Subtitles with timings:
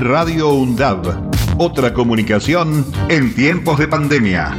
[0.00, 1.30] Radio UNDAB.
[1.58, 4.50] Otra comunicación en tiempos de pandemia.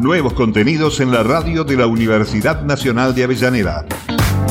[0.00, 3.86] Nuevos contenidos en la radio de la Universidad Nacional de Avellaneda.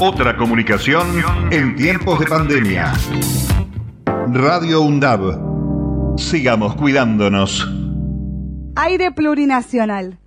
[0.01, 1.07] Otra comunicación
[1.49, 2.91] en tiempos de pandemia.
[4.33, 6.17] Radio UNDAB.
[6.17, 7.65] Sigamos cuidándonos.
[8.75, 10.19] Aire plurinacional.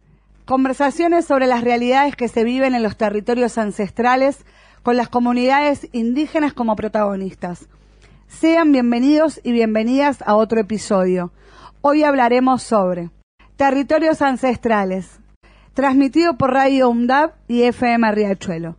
[0.46, 4.46] Conversaciones sobre las realidades que se viven en los territorios ancestrales
[4.82, 7.68] con las comunidades indígenas como protagonistas.
[8.40, 11.32] Sean bienvenidos y bienvenidas a otro episodio.
[11.80, 13.10] Hoy hablaremos sobre
[13.56, 15.20] territorios ancestrales,
[15.74, 18.76] transmitido por Radio UNDAB y FM Riachuelo.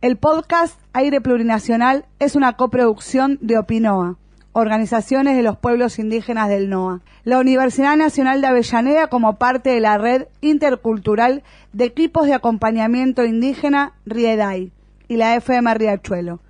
[0.00, 4.16] El podcast Aire Plurinacional es una coproducción de Opinoa,
[4.52, 9.80] organizaciones de los pueblos indígenas del NOA, la Universidad Nacional de Avellaneda como parte de
[9.80, 14.72] la red intercultural de equipos de acompañamiento indígena RIEDAI
[15.08, 16.40] y la FM Riachuelo.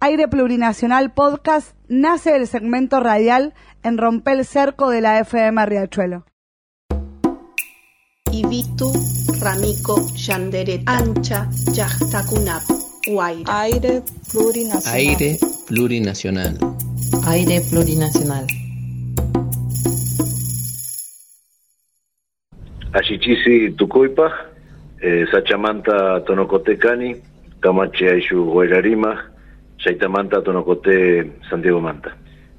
[0.00, 3.52] Aire Plurinacional Podcast nace del segmento radial
[3.82, 6.24] en Rompel Cerco de la FM Riachuelo.
[8.30, 8.92] Ibitu,
[9.40, 12.62] Ramico, Yanderet, Ancha, Yachtakunap,
[13.08, 13.60] Guaira.
[13.62, 14.94] Aire plurinacional.
[14.94, 16.58] Aire plurinacional.
[17.26, 18.46] Aire plurinacional.
[22.92, 24.30] Ashichisi Tucoipa,
[25.00, 27.16] eh, Sachamanta Tonocotecani,
[27.60, 29.32] Camache Aishu Guairarima,
[29.78, 32.16] Chaitamanta Tonocote Santiago Manta.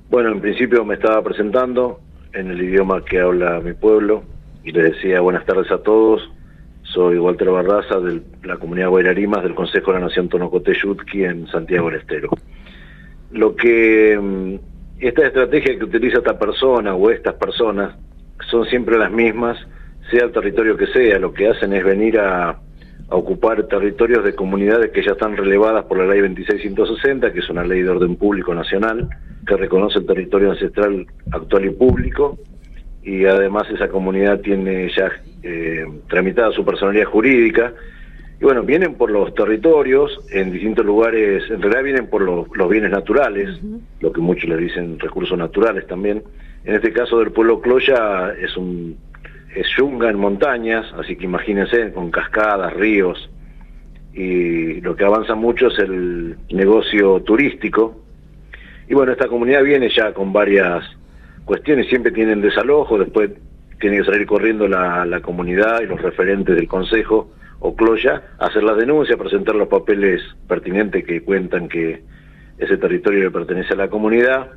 [0.09, 1.99] Bueno, en principio me estaba presentando
[2.33, 4.23] en el idioma que habla mi pueblo
[4.63, 6.29] y les decía buenas tardes a todos.
[6.83, 11.47] Soy Walter Barraza de la comunidad Guairarimas del Consejo de la Nación Tonocote Yutki en
[11.47, 12.29] Santiago del Estero.
[13.31, 14.55] Lo que mm,
[14.99, 17.95] esta estrategia que utiliza esta persona o estas personas
[18.49, 19.57] son siempre las mismas,
[20.09, 22.59] sea el territorio que sea, lo que hacen es venir a,
[23.09, 27.49] a ocupar territorios de comunidades que ya están relevadas por la ley 2660, que es
[27.49, 29.09] una ley de orden público nacional,
[29.47, 32.37] que reconoce el territorio ancestral actual y público,
[33.01, 37.73] y además esa comunidad tiene ya eh, tramitada su personalidad jurídica.
[38.39, 42.69] Y bueno, vienen por los territorios, en distintos lugares, en realidad vienen por los, los
[42.69, 43.59] bienes naturales,
[43.99, 46.23] lo que muchos le dicen recursos naturales también.
[46.63, 48.97] En este caso del pueblo Cloya es un
[49.55, 53.29] es yunga en montañas, así que imagínense con cascadas, ríos,
[54.13, 58.01] y lo que avanza mucho es el negocio turístico.
[58.87, 60.83] Y bueno, esta comunidad viene ya con varias
[61.45, 63.31] cuestiones, siempre tienen desalojo, después
[63.79, 68.63] tiene que salir corriendo la, la comunidad y los referentes del consejo o Cloya hacer
[68.63, 72.01] la denuncia, presentar los papeles pertinentes que cuentan que
[72.57, 74.47] ese territorio le pertenece a la comunidad.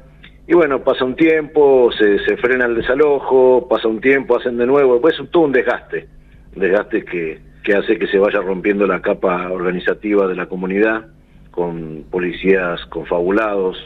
[0.46, 4.66] Y bueno, pasa un tiempo, se, se frena el desalojo, pasa un tiempo, hacen de
[4.66, 6.08] nuevo, pues es todo un desgaste,
[6.54, 11.06] un desgaste que, que hace que se vaya rompiendo la capa organizativa de la comunidad,
[11.52, 13.76] con policías confabulados,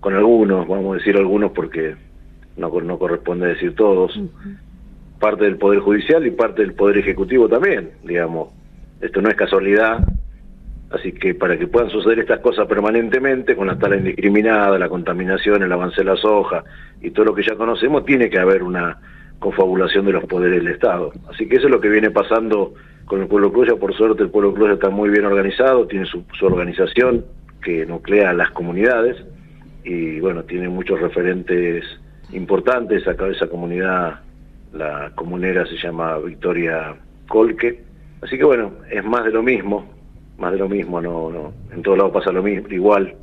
[0.00, 1.94] con algunos, vamos a decir algunos porque
[2.56, 4.20] no, no corresponde decir todos,
[5.18, 8.48] parte del Poder Judicial y parte del Poder Ejecutivo también, digamos.
[9.00, 10.04] Esto no es casualidad,
[10.92, 15.62] así que para que puedan suceder estas cosas permanentemente, con la tala indiscriminada, la contaminación,
[15.62, 16.64] el avance de la soja
[17.00, 18.98] y todo lo que ya conocemos, tiene que haber una
[19.38, 21.12] confabulación de los poderes del Estado.
[21.28, 22.74] Así que eso es lo que viene pasando
[23.06, 23.76] con el pueblo Cloya.
[23.76, 27.24] Por suerte el pueblo Cloya está muy bien organizado, tiene su, organización
[27.62, 29.16] que nuclea a las comunidades
[29.84, 31.84] y bueno, tiene muchos referentes
[32.32, 34.20] importantes acá esa comunidad.
[34.72, 36.94] La comunera se llama Victoria
[37.28, 37.82] Colque.
[38.22, 40.01] Así que bueno, es más de lo mismo,
[40.38, 43.14] más de lo mismo, no, no, en todos lados pasa lo mismo, igual.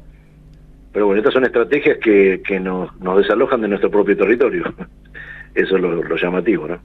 [0.91, 4.63] Pero bueno, estas son estrategias que, que nos, nos desalojan de nuestro propio territorio.
[5.55, 6.79] Eso es lo, llamativo, ¿no?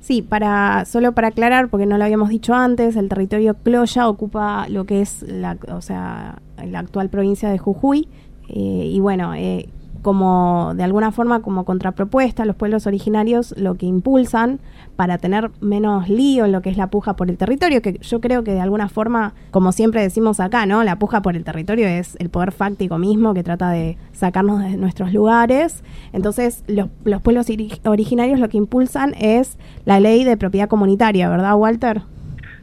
[0.00, 4.68] Sí, para solo para aclarar, porque no lo habíamos dicho antes, el territorio Cloya ocupa
[4.68, 8.08] lo que es la, o sea, la actual provincia de Jujuy.
[8.48, 9.68] eh, y bueno, eh,
[10.06, 14.60] como de alguna forma como contrapropuesta, los pueblos originarios lo que impulsan
[14.94, 18.20] para tener menos lío en lo que es la puja por el territorio, que yo
[18.20, 20.84] creo que de alguna forma, como siempre decimos acá, ¿no?
[20.84, 24.76] La puja por el territorio es el poder fáctico mismo que trata de sacarnos de
[24.76, 25.82] nuestros lugares.
[26.12, 31.28] Entonces, los, los pueblos ori- originarios lo que impulsan es la ley de propiedad comunitaria,
[31.28, 32.02] ¿verdad, Walter?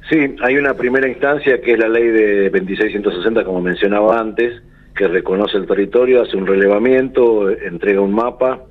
[0.09, 4.63] Sí, hay una primera instancia que es la ley de 2660, como mencionaba antes,
[4.95, 8.61] que reconoce el territorio, hace un relevamiento, entrega un mapa,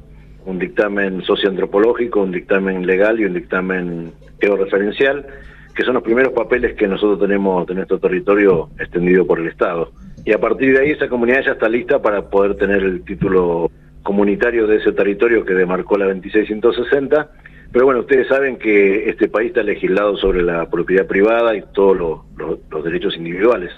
[0.47, 5.27] un dictamen socioantropológico, un dictamen legal y un dictamen georreferencial,
[5.75, 9.93] que son los primeros papeles que nosotros tenemos de nuestro territorio extendido por el Estado.
[10.25, 13.71] Y a partir de ahí esa comunidad ya está lista para poder tener el título
[14.03, 17.31] comunitario de ese territorio que demarcó la 2660.
[17.73, 21.97] Pero bueno, ustedes saben que este país está legislado sobre la propiedad privada y todos
[22.37, 23.73] los, derechos individuales.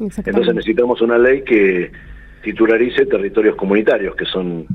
[0.00, 1.90] Entonces necesitamos una ley que
[2.42, 4.66] titularice territorios comunitarios, que son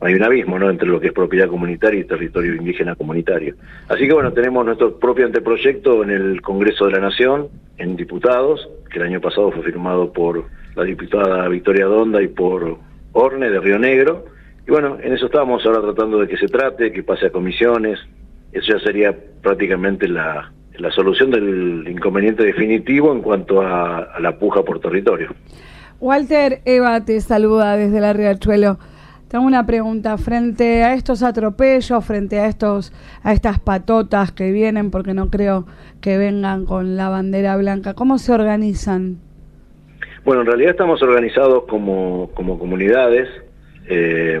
[0.00, 0.68] hay un abismo ¿no?
[0.68, 3.54] entre lo que es propiedad comunitaria y territorio indígena comunitario.
[3.88, 7.48] Así que bueno, tenemos nuestro propio anteproyecto en el Congreso de la Nación,
[7.78, 10.44] en diputados, que el año pasado fue firmado por
[10.74, 12.78] la diputada Victoria Donda y por
[13.12, 14.24] Orne de Río Negro.
[14.66, 18.00] Y bueno, en eso estamos ahora tratando de que se trate, que pase a comisiones.
[18.52, 24.38] Eso ya sería prácticamente la, la solución del inconveniente definitivo en cuanto a, a la
[24.38, 25.34] puja por territorio.
[26.00, 28.78] Walter Eva te saluda desde la Riachuelo.
[29.28, 32.92] Tengo una pregunta frente a estos atropellos, frente a estos
[33.22, 35.66] a estas patotas que vienen porque no creo
[36.02, 37.94] que vengan con la bandera blanca.
[37.94, 39.18] ¿Cómo se organizan?
[40.24, 43.28] Bueno, en realidad estamos organizados como, como comunidades
[43.86, 44.38] eh,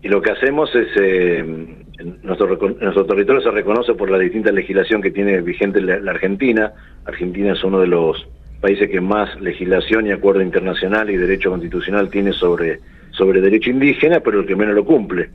[0.00, 1.77] y lo que hacemos es eh,
[2.22, 6.72] nuestro, nuestro territorio se reconoce por la distinta legislación que tiene vigente la, la Argentina.
[7.04, 8.28] Argentina es uno de los
[8.60, 12.80] países que más legislación y acuerdo internacional y derecho constitucional tiene sobre
[13.12, 15.30] sobre derecho indígena, pero el que menos lo cumple.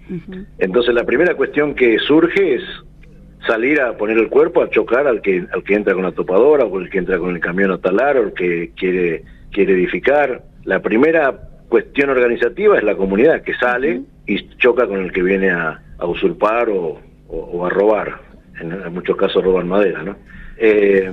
[0.57, 2.63] Entonces la primera cuestión que surge es
[3.45, 6.63] salir a poner el cuerpo a chocar al que al que entra con la topadora
[6.63, 10.43] o el que entra con el camión a talar o el que quiere quiere edificar.
[10.63, 15.49] La primera cuestión organizativa es la comunidad que sale y choca con el que viene
[15.51, 18.21] a, usurpar o, a robar.
[18.59, 20.15] En, muchos casos roban madera, ¿no?
[20.57, 21.11] Eh,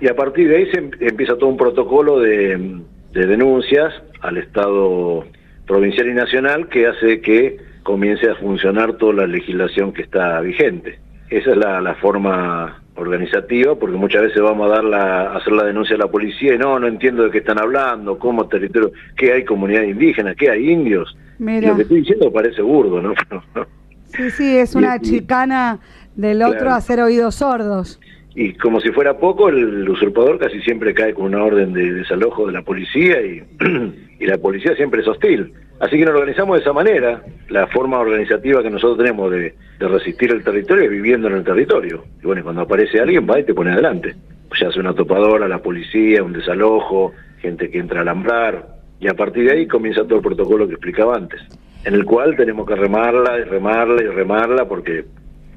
[0.00, 2.80] y a partir de ahí se em, empieza todo un protocolo de,
[3.12, 5.24] de denuncias al Estado
[5.66, 10.98] provincial y nacional que hace que comience a funcionar toda la legislación que está vigente.
[11.30, 15.96] Esa es la, forma organizativa, porque muchas veces vamos a dar la, hacer la denuncia
[15.96, 19.44] a la policía y no, no entiendo de qué están hablando, cómo territorio, qué hay
[19.44, 21.16] comunidad indígena, qué hay indios.
[21.38, 23.14] lo que estoy diciendo parece burdo, ¿no?
[24.08, 25.80] sí, sí, es una chicana
[26.14, 28.00] del otro hacer oídos sordos.
[28.34, 32.46] Y como si fuera poco, el usurpador casi siempre cae con una orden de desalojo
[32.46, 33.42] de la policía y
[34.18, 35.52] y la policía siempre es hostil.
[35.78, 37.22] Así que nos organizamos de esa manera.
[37.48, 42.04] La forma organizativa que nosotros tenemos de, resistir el territorio es viviendo en el territorio.
[42.22, 44.14] Y bueno, cuando aparece alguien va y te pone adelante.
[44.48, 48.66] Pues ya hace una topadora, la policía, un desalojo, gente que entra a alambrar.
[49.00, 51.40] Y a partir de ahí comienza todo el protocolo que explicaba antes,
[51.86, 55.06] en el cual tenemos que remarla y remarla y remarla porque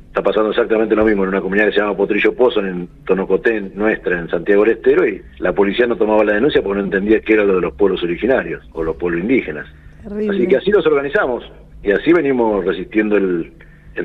[0.09, 3.73] Está pasando exactamente lo mismo en una comunidad que se llama Potrillo Pozo, en Tonocotén,
[3.75, 7.21] nuestra, en Santiago del Estero, y la policía no tomaba la denuncia porque no entendía
[7.21, 9.67] que era lo de los pueblos originarios o los pueblos indígenas.
[10.03, 11.43] Así que así nos organizamos
[11.83, 13.53] y así venimos resistiendo el,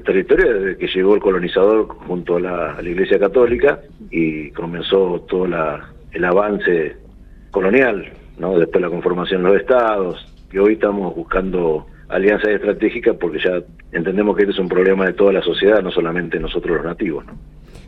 [0.04, 3.80] territorio desde que llegó el colonizador junto a la, Iglesia Católica
[4.10, 6.96] y comenzó todo el avance
[7.50, 8.58] colonial, ¿no?
[8.58, 13.62] después la conformación de los estados, y hoy estamos buscando alianzas estratégicas porque ya
[13.92, 17.24] entendemos que este es un problema de toda la sociedad, no solamente nosotros los nativos.
[17.26, 17.32] ¿no?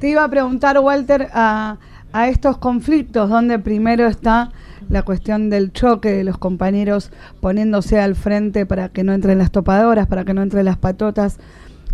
[0.01, 1.79] Te iba a preguntar, Walter, a,
[2.13, 4.53] a estos conflictos, donde primero está
[4.89, 7.11] la cuestión del choque de los compañeros
[7.41, 11.39] poniéndose al frente para que no entren las topadoras, para que no entren las patotas.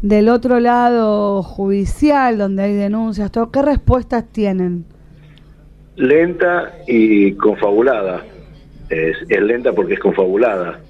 [0.02, 4.84] Del otro lado judicial, donde hay denuncias, todo, ¿qué respuestas tienen?
[5.94, 8.24] Lenta y confabulada.
[8.90, 10.80] Es, es lenta porque es confabulada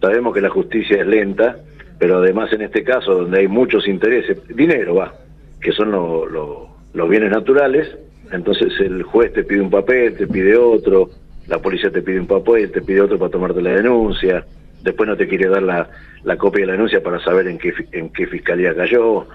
[0.00, 1.56] Sabemos que la justicia es lenta,
[1.98, 5.14] pero además en este caso donde hay muchos intereses, dinero va,
[5.60, 7.96] que son los bienes naturales,
[8.30, 11.10] entonces el juez te pide un papel, te pide otro,
[11.46, 14.44] la policía te pide un papel, te pide otro para tomarte la denuncia,
[14.82, 15.88] después no te quiere dar la,
[16.24, 19.26] la copia de la denuncia para saber en qué, en qué fiscalía cayó.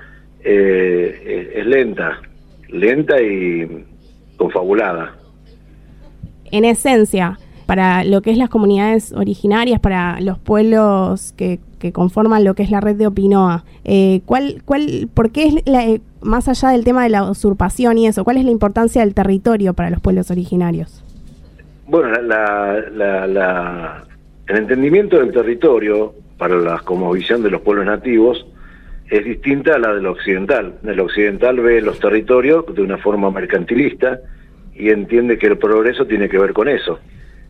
[0.44, 2.22] Eh, es lenta,
[2.70, 3.86] lenta y
[4.36, 5.16] confabulada.
[6.52, 11.60] En esencia, para lo que es las comunidades originarias, para los pueblos que,
[11.92, 13.66] conforman lo que es la red de Opinoa.
[13.84, 15.84] Eh, ¿cuál, cuál, ¿Por qué es, la,
[16.22, 19.74] más allá del tema de la usurpación y eso, cuál es la importancia del territorio
[19.74, 21.04] para los pueblos originarios?
[21.86, 24.04] Bueno, la,
[24.48, 28.46] el entendimiento del territorio para la visión de los pueblos nativos
[29.10, 30.76] es distinta a la del occidental.
[30.86, 34.20] El occidental ve los territorios de una forma mercantilista
[34.74, 37.00] y entiende que el progreso tiene que ver con eso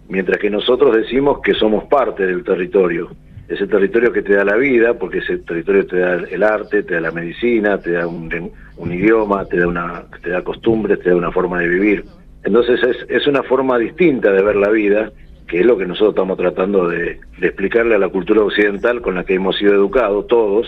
[0.10, 3.10] mientras que nosotros decimos que somos parte del territorio.
[3.48, 6.96] Ese territorio que te da la vida, porque ese territorio te da el arte, te
[6.96, 8.52] da la medicina, te da un,
[8.92, 12.06] idioma, te da, una, te da costumbres, te da una forma de vivir.
[12.44, 15.12] Entonces es, es una forma distinta de ver la vida,
[15.48, 19.24] que es lo que nosotros estamos tratando de, explicarle a la cultura occidental con la
[19.26, 20.68] que hemos sido educados todos,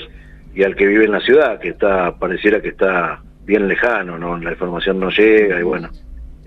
[0.53, 4.37] y al que vive en la ciudad, que está pareciera que está bien lejano, ¿no?
[4.37, 5.89] la información no llega, y bueno,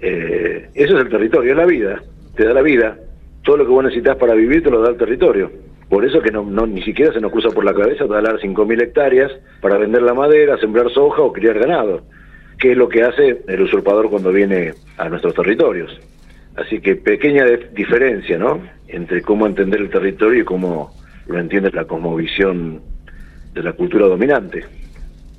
[0.01, 2.03] eh, eso es el territorio, es la vida
[2.39, 2.97] te da la vida.
[3.43, 5.51] Todo lo que vos necesitas para vivir te lo da el territorio.
[5.89, 9.33] Por eso que no, ni siquiera se nos cruza por la cabeza talar 5.000 hectáreas
[9.61, 12.03] para vender la madera, sembrar soja o criar ganado,
[12.57, 15.99] que es lo que hace el usurpador cuando viene a nuestros territorios.
[16.55, 18.61] Así que pequeña diferencia, ¿no?
[18.87, 20.93] Entre cómo entender el territorio y cómo
[21.27, 22.81] lo entiende la cosmovisión
[23.53, 24.65] de la cultura dominante.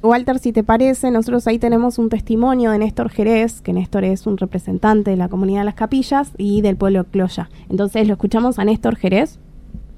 [0.02, 4.28] Walter, si te parece, nosotros ahí tenemos un testimonio de Néstor Jerez, que Néstor es
[4.28, 7.50] un representante de la comunidad de las capillas y del pueblo Cloya.
[7.70, 9.40] Entonces, ¿lo escuchamos a Néstor Jerez?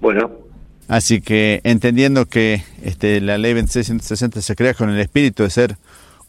[0.02, 0.32] Bueno.
[0.88, 5.78] Así que entendiendo que este, la ley 2660 se crea con el espíritu de ser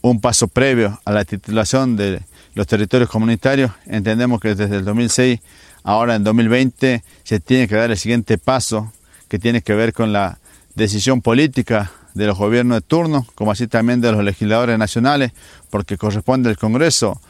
[0.02, 2.21] un paso previo a la titulación de
[2.55, 5.41] los territorios comunitarios, entendemos que desde el 2006,
[5.83, 8.93] ahora en 2020, se tiene que dar el siguiente paso
[9.29, 10.38] que tiene que ver con la
[10.75, 15.33] decisión política de los gobiernos de turno, como así también de los legisladores nacionales,
[15.71, 17.21] porque corresponde al Congreso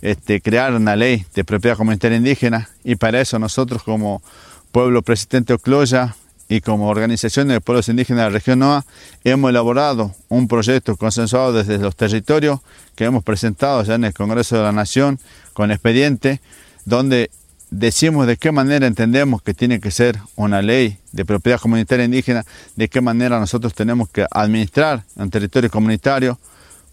[0.00, 4.22] este, crear una ley de propiedad comunitaria indígena y para eso nosotros como
[4.70, 6.14] pueblo presidente Ocloya
[6.48, 8.84] y como organización de pueblos indígenas de la región NOA
[9.24, 12.60] hemos elaborado un proyecto consensuado desde los territorios
[12.94, 15.18] que hemos presentado ya en el Congreso de la Nación
[15.52, 16.40] con expediente
[16.84, 17.30] donde
[17.70, 22.44] decimos de qué manera entendemos que tiene que ser una ley de propiedad comunitaria indígena,
[22.76, 26.38] de qué manera nosotros tenemos que administrar un territorio comunitario,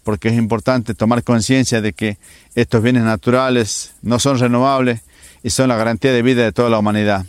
[0.04, 2.18] porque es importante tomar conciencia de que
[2.54, 5.00] estos bienes naturales no son renovables
[5.42, 7.26] y son la garantía de vida de toda la humanidad.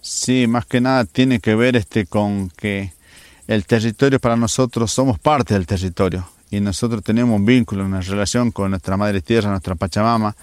[0.00, 2.92] Sí, más que nada tiene que ver este con que
[3.46, 8.50] el territorio para nosotros somos parte del territorio y nosotros tenemos un vínculo, una relación
[8.50, 10.36] con nuestra madre tierra, nuestra Pachamama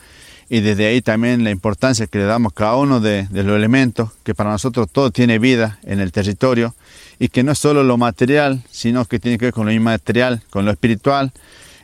[0.53, 4.36] y desde ahí también la importancia que le damos cada uno de, los elementos, que
[4.36, 6.75] para nosotros todo tiene vida en el territorio
[7.20, 10.43] y que no es solo lo material, sino que tiene que ver con lo inmaterial,
[10.50, 11.31] con lo espiritual,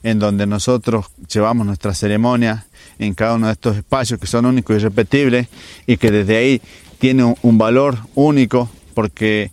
[0.03, 2.65] en donde nosotros llevamos nuestra ceremonia
[2.99, 5.47] en cada uno de estos espacios que son únicos y repetibles
[5.85, 6.61] y que desde ahí
[6.99, 9.49] tiene un, valor único porque,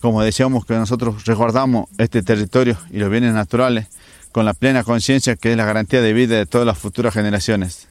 [0.00, 3.86] como decíamos, que nosotros resguardamos este territorio y los bienes naturales
[4.32, 7.86] con la plena conciencia que es la garantía de vida de todas las futuras generaciones.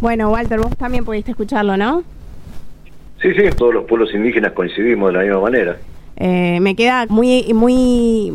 [0.00, 2.02] Bueno, Walter, vos también pudiste escucharlo, ¿no?
[3.20, 5.76] Sí, sí, todos los pueblos indígenas coincidimos de la misma manera.
[6.16, 8.32] Eh, me queda muy, muy,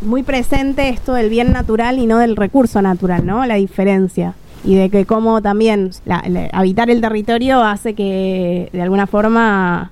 [0.00, 3.44] muy presente esto del bien natural y no del recurso natural, ¿no?
[3.44, 4.34] La diferencia.
[4.64, 5.90] Y de que cómo también
[6.52, 9.90] habitar el territorio hace que de alguna forma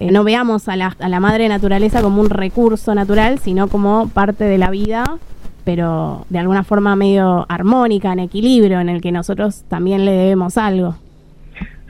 [0.00, 4.08] eh, no veamos a la, a la madre naturaleza como un recurso natural, sino como
[4.08, 5.18] parte de la vida
[5.66, 10.56] pero de alguna forma medio armónica, en equilibrio, en el que nosotros también le debemos
[10.56, 10.94] algo.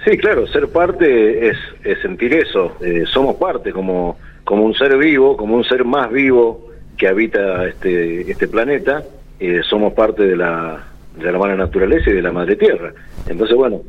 [0.03, 1.59] Sí, claro, ser parte es,
[2.01, 6.71] sentir eso, eh, somos parte como, como un ser vivo, como un ser más vivo
[6.97, 9.05] que habita este, este planeta,
[9.39, 10.83] eh, somos parte de la,
[11.19, 12.95] de la madre naturaleza y de la madre tierra.
[13.29, 13.83] Entonces, bueno,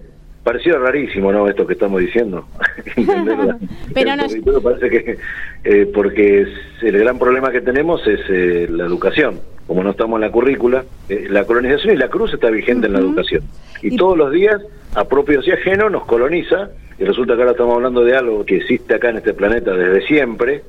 [0.44, 1.48] parecía rarísimo, ¿no?
[1.48, 2.46] Esto que estamos diciendo.
[3.94, 4.62] Pero no...
[4.62, 5.18] parece que,
[5.64, 6.46] eh, porque
[6.82, 11.28] el gran problema que tenemos es la educación como no estamos en la currícula, eh,
[11.30, 13.44] la colonización y la cruz está vigente en la educación.
[13.82, 14.62] Y, todos los días,
[14.96, 18.58] a propios y ajenos, nos coloniza, y resulta que ahora estamos hablando de algo que
[18.58, 20.64] existe acá en este planeta desde siempre,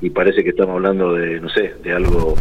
[0.00, 2.36] y parece que estamos hablando de, no sé, de algo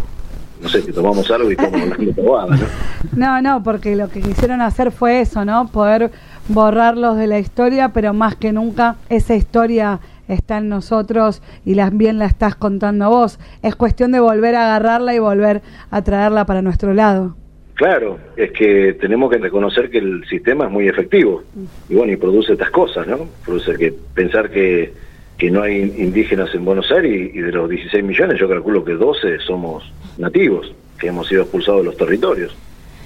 [0.62, 2.68] no sé, que tomamos algo y estamos hablando de ¿no?
[3.16, 5.68] No, no, porque lo que quisieron hacer fue eso, ¿no?
[5.68, 6.12] Poder
[6.48, 11.96] borrarlos de la historia, pero más que nunca esa historia está en nosotros y las,
[11.96, 13.40] bien la estás contando vos.
[13.64, 17.36] Es cuestión de volver a agarrarla y volver a traerla para nuestro lado.
[17.76, 21.44] Claro, es que tenemos que reconocer que el sistema es muy efectivo
[21.88, 23.28] y bueno, y produce estas cosas, ¿no?
[23.46, 24.94] Produce que pensar que,
[25.38, 28.84] que no hay indígenas en Buenos Aires y, y de los 16 millones yo calculo
[28.84, 29.84] que 12 somos
[30.18, 32.56] nativos, que hemos sido expulsados de los territorios.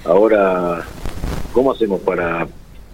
[0.06, 0.84] Ahora,
[1.52, 2.48] ¿cómo hacemos para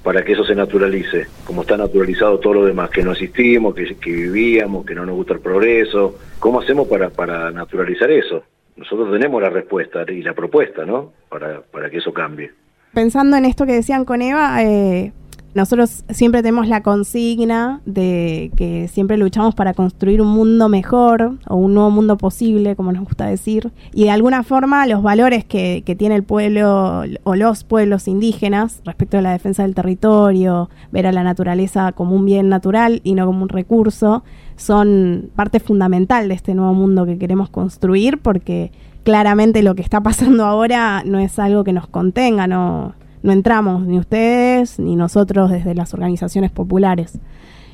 [0.08, 4.10] para que eso se naturalice, como está naturalizado todo lo demás, que no existimos, que,
[4.10, 6.16] vivíamos, que no nos gusta el progreso.
[6.38, 8.42] ¿Cómo hacemos para, para naturalizar eso?
[8.74, 11.12] Nosotros tenemos la respuesta y la propuesta, ¿no?
[11.28, 12.50] Para, para que eso cambie.
[12.94, 15.12] Pensando en esto que decían con Eva, eh,
[15.54, 21.56] nosotros siempre tenemos la consigna de que siempre luchamos para construir un mundo mejor o
[21.56, 23.72] un nuevo mundo posible, como nos gusta decir.
[23.92, 29.18] Y de alguna forma los valores que, tiene el pueblo o los pueblos indígenas respecto
[29.18, 33.26] a la defensa del territorio, ver a la naturaleza como un bien natural y no
[33.26, 34.22] como un recurso,
[34.56, 38.70] son parte fundamental de este nuevo mundo que queremos construir porque
[39.02, 42.94] claramente lo que está pasando ahora no es algo que nos contenga, no
[43.28, 47.18] no entramos ni ustedes ni nosotros desde las organizaciones populares.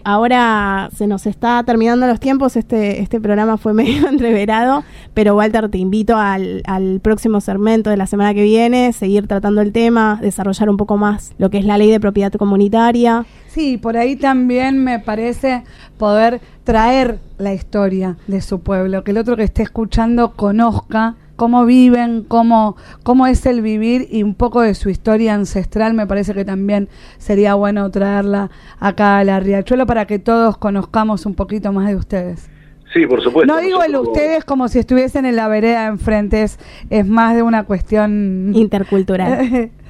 [0.02, 4.82] Ahora se nos está terminando los tiempos, este, este programa fue medio entreverado,
[5.14, 9.60] pero Walter, te invito al, al próximo segmento de la semana que viene, seguir tratando
[9.60, 13.24] el tema, desarrollar un poco más lo que es la ley de propiedad comunitaria.
[13.46, 15.62] Sí, por ahí también me parece
[15.96, 21.64] poder traer la historia de su pueblo, que el otro que esté escuchando conozca cómo
[21.66, 26.34] viven, cómo, cómo es el vivir y un poco de su historia ancestral, me parece
[26.34, 26.88] que también
[27.18, 31.96] sería bueno traerla acá a la Riachuelo para que todos conozcamos un poquito más de
[31.96, 32.50] ustedes.
[32.92, 33.52] Sí, por supuesto.
[33.52, 36.58] No digo el ustedes como si estuviesen en la vereda de enfrente, es,
[36.90, 38.52] es más de una cuestión...
[38.54, 39.70] Intercultural.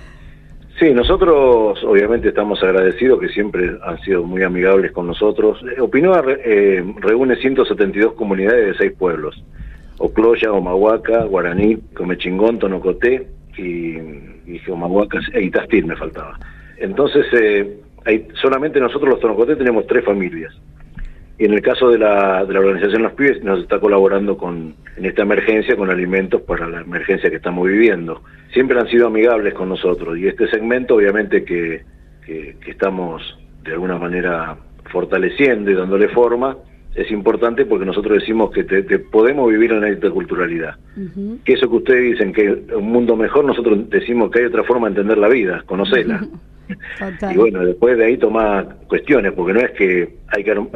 [0.81, 5.61] Sí, nosotros obviamente estamos agradecidos que siempre han sido muy amigables con nosotros.
[5.77, 9.41] Eh, Opinoa re- eh, reúne 172 comunidades de seis pueblos.
[9.99, 13.97] Ocloya, Omahuaca, Guaraní, Comechingón, Tonocoté y,
[14.47, 16.39] y Omahuaca e Itastil me faltaba.
[16.79, 20.53] Entonces, eh, hay, solamente nosotros los Tonocoté tenemos tres familias.
[21.39, 24.77] Y en el caso de la, de la organización Los Pibes nos está colaborando con
[24.97, 28.23] en esta emergencia con alimentos para la emergencia que estamos viviendo.
[28.53, 31.83] Siempre han sido amigables con nosotros y este segmento obviamente que,
[32.25, 34.57] que, que estamos de alguna manera
[34.93, 36.57] fortaleciendo y dándole forma
[36.95, 40.77] es importante porque nosotros decimos que te- te podemos vivir en la interculturalidad.
[41.45, 44.63] Que eso que ustedes dicen que es un mundo mejor, nosotros decimos que hay otra
[44.65, 46.27] forma de entender la vida, conocerla.
[47.31, 50.67] Y bueno, después de ahí toma cuestiones, porque no es que hay que eh,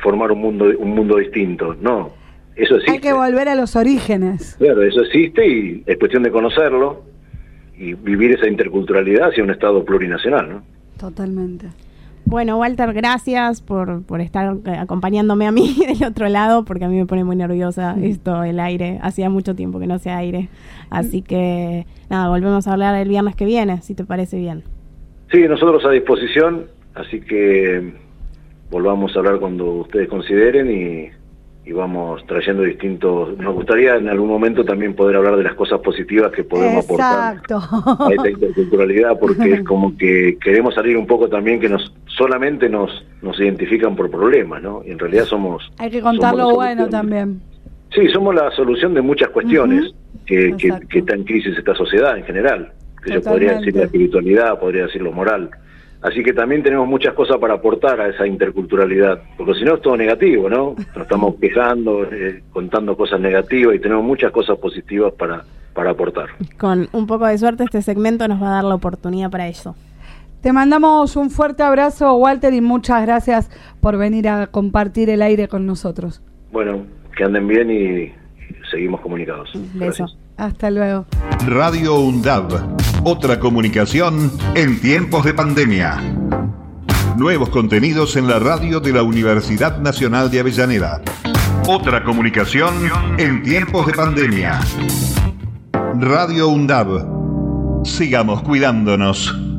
[0.00, 2.12] formar un mundo un mundo distinto, no.
[2.54, 2.92] Eso existe.
[2.92, 4.54] Hay que volver a los orígenes.
[4.60, 7.02] Claro, eso existe y es cuestión de conocerlo
[7.76, 10.62] y vivir esa interculturalidad hacia un Estado plurinacional, ¿no?
[10.96, 11.66] Totalmente.
[12.24, 16.88] Bueno, Walter, gracias por, por estar eh, acompañándome a mí del otro lado, porque a
[16.88, 18.98] mí me pone muy nerviosa esto, el aire.
[19.02, 20.48] Hacía mucho tiempo que no hacía aire.
[20.90, 24.62] Así que, nada, volvemos a hablar el viernes que viene, si te parece bien.
[25.30, 27.92] Sí, nosotros a disposición, así que
[28.70, 31.21] volvamos a hablar cuando ustedes consideren y,
[31.64, 33.38] y vamos trayendo distintos...
[33.38, 37.36] Nos gustaría en algún momento también poder hablar de las cosas positivas que podemos aportar
[37.48, 42.68] a esta interculturalidad porque es como que queremos salir un poco también que nos solamente
[42.68, 42.90] nos
[43.22, 44.82] nos identifican por problemas, ¿no?
[44.84, 47.40] Y en realidad somos Hay que contar lo bueno también.
[47.94, 49.92] Sí, somos la solución de muchas cuestiones
[50.26, 52.72] que, que, que está en crisis esta sociedad en general.
[53.04, 53.66] Que yo podría Totalmente.
[53.66, 55.50] decir la espiritualidad, podría decir lo moral.
[56.02, 59.82] Así que también tenemos muchas cosas para aportar a esa interculturalidad, porque si no es
[59.82, 60.74] todo negativo, ¿no?
[60.76, 65.44] Nos estamos quejando, eh, contando cosas negativas y tenemos muchas cosas positivas para,
[65.74, 66.26] para aportar.
[66.58, 69.76] Con un poco de suerte, este segmento nos va a dar la oportunidad para eso.
[70.40, 73.48] Te mandamos un fuerte abrazo, Walter, y muchas gracias
[73.80, 76.20] por venir a compartir el aire con nosotros.
[76.50, 76.84] Bueno,
[77.16, 78.12] que anden bien y
[78.72, 79.52] seguimos comunicados.
[79.54, 79.78] Beso.
[79.78, 80.21] Gracias.
[80.42, 81.06] Hasta luego.
[81.46, 82.76] Radio UNDAB.
[83.04, 86.02] Otra comunicación en tiempos de pandemia.
[87.16, 91.00] Nuevos contenidos en la radio de la Universidad Nacional de Avellaneda.
[91.68, 92.74] Otra comunicación
[93.18, 94.58] en tiempos de pandemia.
[96.00, 97.84] Radio UNDAB.
[97.84, 99.51] Sigamos cuidándonos.